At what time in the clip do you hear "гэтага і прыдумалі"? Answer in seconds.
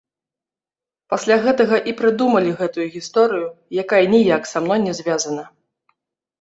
1.43-2.55